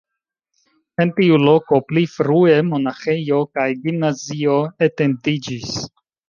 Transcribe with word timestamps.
En 1.03 1.09
tiu 1.17 1.35
loko 1.41 1.79
pli 1.91 2.03
frue 2.13 2.55
monaĥejo 2.71 3.43
kaj 3.59 3.67
gimnazio 3.85 4.57
etendiĝis. 4.89 5.79